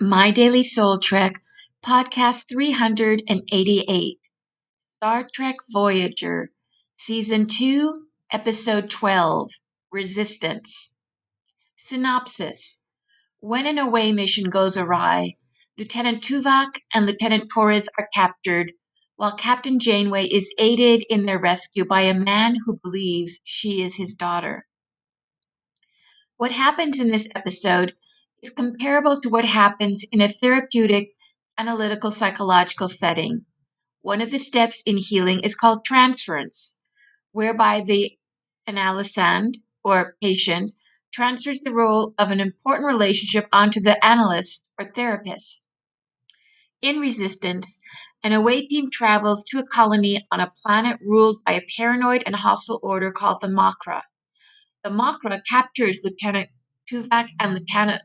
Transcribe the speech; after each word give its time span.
My 0.00 0.30
Daily 0.30 0.62
Soul 0.62 0.98
Trek, 0.98 1.40
Podcast 1.82 2.50
388, 2.50 4.18
Star 4.76 5.26
Trek 5.32 5.56
Voyager, 5.72 6.50
Season 6.92 7.46
2, 7.46 8.02
Episode 8.30 8.90
12, 8.90 9.52
Resistance. 9.90 10.94
Synopsis 11.78 12.78
When 13.40 13.66
an 13.66 13.78
away 13.78 14.12
mission 14.12 14.50
goes 14.50 14.76
awry, 14.76 15.36
Lieutenant 15.78 16.22
Tuvok 16.22 16.78
and 16.92 17.06
Lieutenant 17.06 17.44
Torres 17.50 17.88
are 17.98 18.10
captured, 18.12 18.72
while 19.14 19.34
Captain 19.34 19.80
Janeway 19.80 20.26
is 20.26 20.52
aided 20.58 21.06
in 21.08 21.24
their 21.24 21.40
rescue 21.40 21.86
by 21.86 22.02
a 22.02 22.12
man 22.12 22.56
who 22.66 22.78
believes 22.82 23.40
she 23.44 23.80
is 23.80 23.96
his 23.96 24.14
daughter. 24.14 24.66
What 26.36 26.52
happens 26.52 27.00
in 27.00 27.08
this 27.08 27.28
episode 27.34 27.94
is 28.42 28.50
comparable 28.50 29.20
to 29.20 29.28
what 29.28 29.44
happens 29.44 30.04
in 30.12 30.20
a 30.20 30.28
therapeutic, 30.28 31.10
analytical, 31.58 32.10
psychological 32.10 32.88
setting. 32.88 33.44
One 34.02 34.20
of 34.20 34.30
the 34.30 34.38
steps 34.38 34.82
in 34.86 34.96
healing 34.96 35.40
is 35.40 35.54
called 35.54 35.84
transference, 35.84 36.76
whereby 37.32 37.80
the 37.80 38.16
analysand 38.68 39.54
or 39.82 40.16
patient 40.22 40.74
transfers 41.12 41.60
the 41.60 41.72
role 41.72 42.14
of 42.18 42.30
an 42.30 42.40
important 42.40 42.86
relationship 42.86 43.48
onto 43.52 43.80
the 43.80 44.04
analyst 44.04 44.64
or 44.78 44.84
therapist. 44.84 45.66
In 46.82 47.00
resistance, 47.00 47.78
an 48.22 48.32
away 48.32 48.66
team 48.66 48.90
travels 48.90 49.44
to 49.44 49.58
a 49.58 49.66
colony 49.66 50.26
on 50.30 50.40
a 50.40 50.52
planet 50.62 50.98
ruled 51.00 51.42
by 51.44 51.52
a 51.52 51.66
paranoid 51.76 52.22
and 52.26 52.36
hostile 52.36 52.80
order 52.82 53.10
called 53.10 53.40
the 53.40 53.46
Mokra. 53.48 54.02
The 54.84 54.90
Mokra 54.90 55.40
captures 55.48 56.02
Lieutenant 56.04 56.50
Tuvok 56.90 57.28
and 57.40 57.54
Lieutenant 57.54 58.02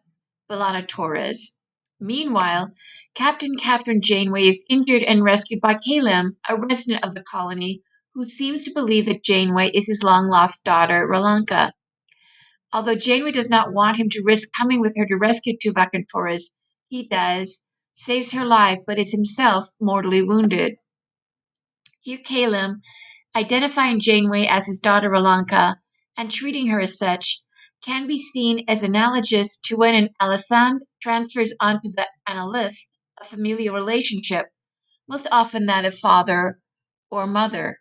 B'Elanna 0.52 0.86
Torres. 0.86 1.54
Meanwhile, 1.98 2.74
Captain 3.16 3.56
Kathryn 3.56 4.02
Janeway 4.02 4.50
is 4.50 4.66
injured 4.70 5.02
and 5.02 5.24
rescued 5.24 5.62
by 5.62 5.76
Caylem, 5.76 6.36
a 6.50 6.58
resident 6.58 7.06
of 7.06 7.14
the 7.14 7.24
colony, 7.24 7.82
who 8.14 8.28
seems 8.28 8.66
to 8.66 8.74
believe 8.74 9.06
that 9.06 9.24
Janeway 9.24 9.70
is 9.70 9.88
his 9.88 10.04
long 10.04 10.28
lost 10.28 10.66
daughter, 10.66 11.08
Rolanka. 11.10 11.72
Although 12.74 12.96
Janeway 12.96 13.32
does 13.32 13.50
not 13.50 13.72
want 13.72 13.98
him 13.98 14.10
to 14.10 14.24
risk 14.26 14.50
coming 14.58 14.82
with 14.82 14.98
her 14.98 15.06
to 15.06 15.16
rescue 15.16 15.56
Tuvok 15.58 15.92
and 15.94 16.06
Torres, 16.12 16.52
he 16.90 17.08
does, 17.08 17.64
saves 17.94 18.34
her 18.34 18.46
life, 18.46 18.80
but 18.86 19.00
is 19.00 19.14
himself 19.14 19.70
mortally 19.80 20.22
wounded. 20.22 20.76
Here, 22.02 22.18
Caylem, 22.18 22.82
identifying 23.34 24.02
Janeway 24.02 24.48
as 24.48 24.66
his 24.66 24.82
daughter 24.82 25.10
Rolanka 25.10 25.78
and 26.18 26.30
treating 26.30 26.68
her 26.68 26.82
as 26.82 26.98
such, 26.98 27.42
can 27.84 28.08
be 28.08 28.20
seen 28.20 28.64
as 28.68 28.84
analogous 28.84 29.58
to 29.66 29.76
when 29.76 29.96
an 29.96 30.10
analysand 30.22 30.80
transfers 31.02 31.54
onto 31.60 31.90
the 31.96 32.08
analyst 32.28 32.90
a 33.20 33.26
familial 33.26 33.76
relationship, 33.76 34.48
most 35.08 35.28
often 35.32 35.68
that 35.68 35.86
of 35.86 35.98
father 35.98 36.60
or 37.10 37.28
mother. 37.28 37.78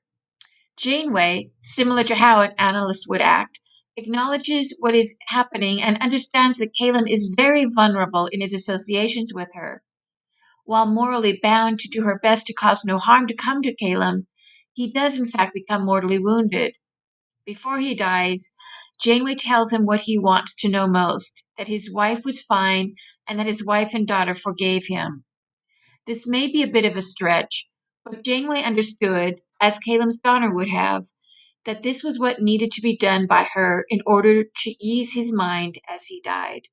Janeway, 0.76 1.50
similar 1.58 2.04
to 2.04 2.14
how 2.14 2.40
an 2.40 2.52
analyst 2.58 3.06
would 3.08 3.20
act, 3.22 3.58
acknowledges 3.96 4.74
what 4.78 4.94
is 4.94 5.16
happening 5.28 5.82
and 5.82 5.98
understands 5.98 6.58
that 6.58 6.74
Caylem 6.80 7.10
is 7.10 7.34
very 7.36 7.64
vulnerable 7.64 8.26
in 8.26 8.40
his 8.40 8.54
associations 8.54 9.32
with 9.34 9.48
her. 9.54 9.82
While 10.64 10.86
morally 10.86 11.38
bound 11.42 11.78
to 11.80 11.88
do 11.88 12.02
her 12.02 12.18
best 12.18 12.46
to 12.46 12.54
cause 12.54 12.84
no 12.84 12.98
harm 12.98 13.26
to 13.26 13.34
come 13.34 13.62
to 13.62 13.74
Caylem, 13.74 14.26
he 14.72 14.92
does 14.92 15.18
in 15.18 15.26
fact 15.26 15.52
become 15.54 15.84
mortally 15.84 16.18
wounded. 16.18 16.74
Before 17.44 17.78
he 17.78 17.94
dies, 17.94 18.50
Janeway 19.02 19.34
tells 19.34 19.72
him 19.72 19.86
what 19.86 20.02
he 20.02 20.18
wants 20.18 20.54
to 20.56 20.68
know 20.68 20.86
most 20.86 21.44
that 21.56 21.68
his 21.68 21.92
wife 21.92 22.24
was 22.24 22.42
fine 22.42 22.94
and 23.26 23.38
that 23.38 23.46
his 23.46 23.64
wife 23.64 23.94
and 23.94 24.06
daughter 24.06 24.34
forgave 24.34 24.86
him. 24.88 25.24
This 26.06 26.26
may 26.26 26.48
be 26.48 26.62
a 26.62 26.70
bit 26.70 26.84
of 26.84 26.96
a 26.96 27.02
stretch, 27.02 27.68
but 28.04 28.22
Janeway 28.22 28.62
understood, 28.62 29.40
as 29.60 29.78
Caylem's 29.78 30.18
daughter 30.18 30.54
would 30.54 30.68
have, 30.68 31.06
that 31.64 31.82
this 31.82 32.02
was 32.02 32.18
what 32.18 32.40
needed 32.40 32.70
to 32.72 32.82
be 32.82 32.96
done 32.96 33.26
by 33.26 33.48
her 33.54 33.84
in 33.88 34.00
order 34.06 34.44
to 34.44 34.74
ease 34.84 35.14
his 35.14 35.32
mind 35.32 35.78
as 35.88 36.06
he 36.06 36.20
died. 36.20 36.68